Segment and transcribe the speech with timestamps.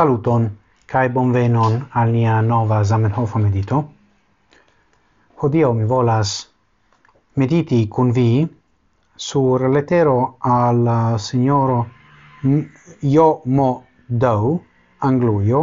[0.00, 0.44] Saluton
[0.88, 3.78] cae bonvenon al nia nova Zamenhof medito.
[5.40, 6.30] Hodio mi volas
[7.36, 8.48] mediti kun vi
[9.24, 11.76] sur letero al uh, signoro
[13.14, 13.84] Jo Mo
[14.24, 14.54] Dou,
[15.08, 15.60] Anglujo,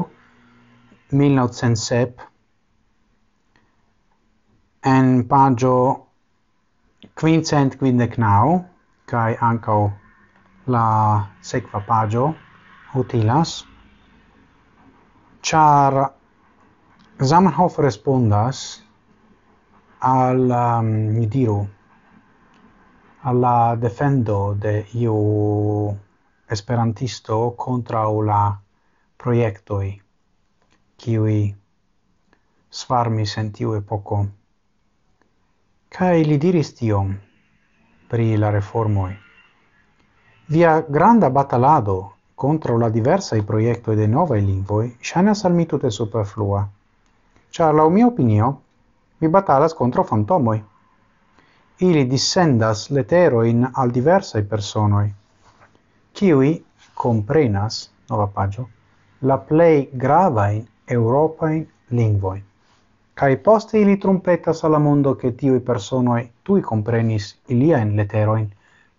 [1.10, 2.28] 1907,
[4.84, 5.80] en pagio
[7.16, 8.60] quincent quindec nau,
[9.08, 9.90] cae ancau
[10.68, 10.86] la
[11.42, 12.36] sequa pagio
[12.94, 13.56] utilas,
[15.48, 16.14] char
[17.24, 18.84] Zamenhof respondas
[20.00, 21.66] al um, ni diru
[23.22, 25.16] alla defendo de iu
[26.56, 28.60] esperantisto contra la
[29.16, 30.02] proiectoi
[30.98, 31.56] kiui
[32.70, 34.20] svarmi sentiu tiu epoko.
[35.88, 37.16] Kai li diris tiom
[38.10, 39.16] pri la reformoi.
[40.52, 46.62] Via granda batalado contra la diversa i proiecto de novae lingvoi shanas salmitu te superflua.
[47.50, 48.50] Char la mia opinio,
[49.18, 50.64] mi batalas contra fantomoi.
[51.78, 55.14] Ili dissendas letero in al diversa i personoi,
[56.12, 56.52] kiwi
[56.94, 58.70] comprenas, nova pagio,
[59.22, 62.44] la in europa in lingvoi
[63.18, 68.48] kai poste ili trompetas alla mondo che tiui personoi tui comprenis ilia in letero in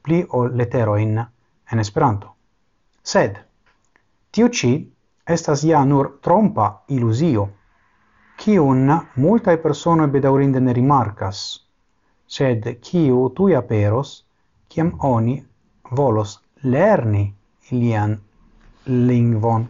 [0.01, 1.25] pli o leteroin
[1.71, 2.38] en Esperanto.
[3.09, 3.37] Sed,
[4.37, 4.71] tiu ci
[5.35, 6.65] estas ja nur trompa
[6.97, 7.45] ilusio,
[8.43, 8.81] cium
[9.25, 11.39] multae persone bedaurinde ne rimarcas,
[12.37, 14.11] sed ciu tui aperos,
[14.69, 15.37] ciam oni
[16.01, 16.35] volos
[16.75, 17.23] lerni
[17.71, 18.13] ilian
[19.11, 19.65] lingvon.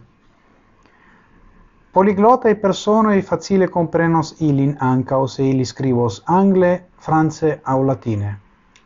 [1.93, 6.73] Poliglotae personoi facile comprenos ilin ancao se ili scrivos angle,
[7.07, 8.33] france au latine.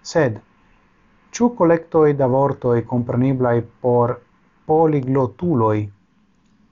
[0.02, 0.38] Sed,
[1.32, 4.16] ciu collectoi da vortoi compreniblai por
[4.66, 5.90] poliglotuloi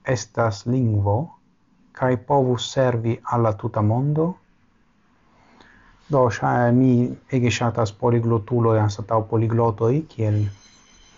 [0.04, 1.16] estas lingvo
[1.92, 4.34] kai povus servi alla tuta mondo.
[6.10, 10.46] Do sha mi ege shatas poliglotuloi poligloto poliglotoi kiel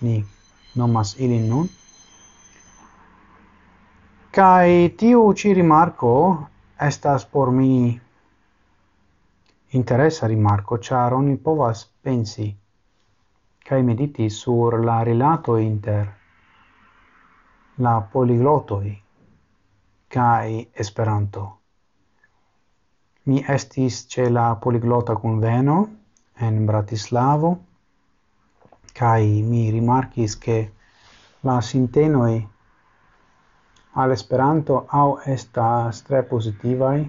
[0.00, 0.24] ni
[0.74, 1.68] nomas ilin nun.
[4.30, 6.12] Kai tiu ci rimarco
[6.80, 8.00] estas por mi
[9.70, 12.56] interesa rimarco char oni povas pensi
[13.68, 16.23] kai mediti sur la rilato inter
[17.76, 19.02] la poliglotoi
[20.08, 21.58] kai Esperanto.
[23.22, 25.76] Mi estis ce la poliglota conveno
[26.38, 27.50] en Bratislavo
[28.92, 30.72] kai mi rimarkis che
[31.40, 32.48] la sintenoi
[33.92, 37.00] al Esperanto au estas tre positivai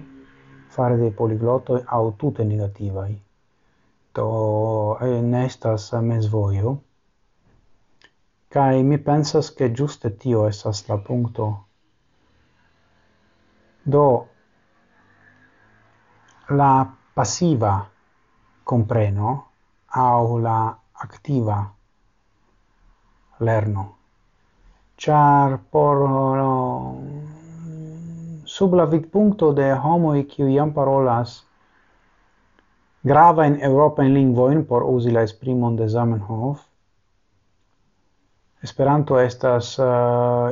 [0.68, 3.24] fare de poliglotoi au tutte negativai.
[4.16, 6.78] to eh, ne estas mesvoio.
[8.56, 11.66] Kai mi pensas che giuste tio esas la punto.
[13.82, 14.28] Do
[16.48, 17.86] la passiva
[18.62, 19.50] compreno
[19.88, 21.70] au la activa
[23.40, 23.96] lerno.
[24.94, 25.96] Char por
[28.44, 31.44] sub la vidpunkto de homo e qui iam parolas
[33.02, 36.64] grava in Europa in lingvo in por usi la esprimon de Zamenhof
[38.62, 40.50] Esperanto estas uh,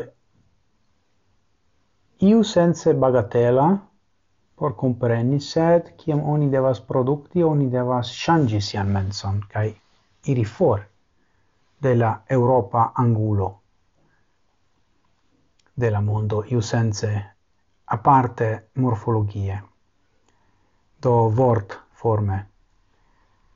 [2.21, 3.67] iu sense bagatela
[4.55, 9.67] por compreni, sed kiam oni devas produkti, oni devas ŝanĝi sian menson kaj
[10.31, 10.85] iri for
[11.83, 13.51] de la Europa angulo
[15.75, 17.11] de la mondo iu sense
[17.85, 19.63] aparte morfologie
[21.03, 22.39] do vort forme.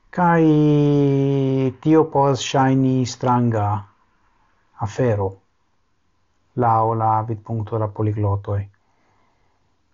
[0.09, 3.88] Kai tio pos shiny stranga
[4.85, 5.29] afero
[6.53, 8.69] lao la vid punto la poliglotoi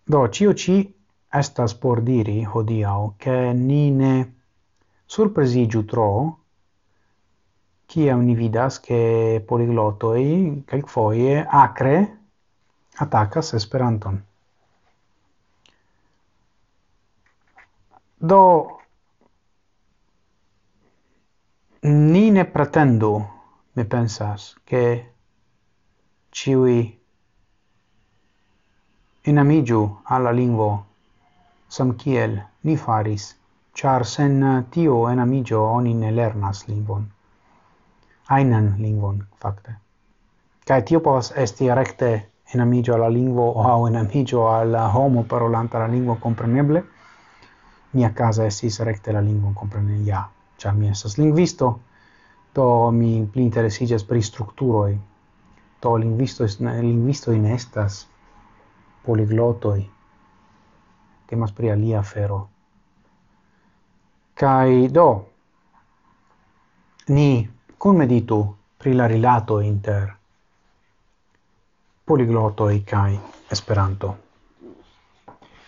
[0.07, 0.94] Do, cio ci
[1.29, 4.13] estas por diri hodiau che ni ne
[5.06, 6.09] surpresigiu tro
[7.88, 12.19] ciam ni vidas che poliglotoi calcfoie acre
[12.98, 14.24] attacas Esperanton.
[18.18, 18.44] Do,
[21.81, 23.34] ni ne pretendu
[23.75, 24.83] mi pensas che
[26.30, 27.00] ciui
[29.22, 30.86] enamigiu alla lingvo
[31.68, 33.36] sam kiel ni faris
[33.74, 37.13] char sen tio enamigio oni ne lernas lingvon
[38.27, 39.75] ainan lingvon fakte.
[40.66, 46.16] Kai tio povas esti rekte enamigio alla lingvo o enamigio alla homo parolanta la lingvo
[46.16, 46.83] compreneble.
[47.92, 51.80] Mia casa estis recte la lingvon comprene ja, char mi esas lingvisto,
[52.56, 54.98] do mi pli interesigas pri strukturoj.
[55.80, 56.48] To linguisto
[56.81, 58.07] linguisto in estas
[59.06, 59.86] poliglotoj.
[61.28, 62.46] Temas pri alia fero
[64.36, 65.25] kai do
[67.07, 67.48] ni
[67.80, 70.12] kun meditu pri la rilato inter
[72.06, 73.19] poliglotoj kai
[73.52, 74.16] Esperanto.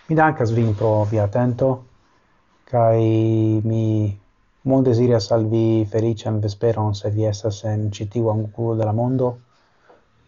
[0.08, 1.68] Mi dankas vin pro via atento
[2.64, 4.18] kai mi
[4.68, 9.28] Mon desirias al vi felician vesperon se vi estas en citiu angulo de la mondo,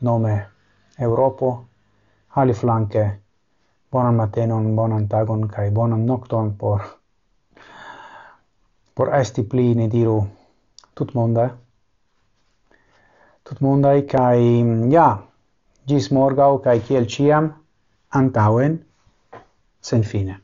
[0.00, 0.34] nome
[0.98, 1.48] Europo,
[2.40, 3.04] ali flanque,
[3.92, 6.80] bonan matenon, bonan tagon, cae bonan nocton por,
[8.94, 10.20] por esti pli, ne diru,
[10.94, 11.50] tut monda,
[13.50, 14.42] Tut monda, cae,
[14.92, 15.06] ja,
[15.90, 17.48] gis morgau, cae ciel ciam,
[18.14, 18.76] antauen,
[19.80, 20.36] sen fine.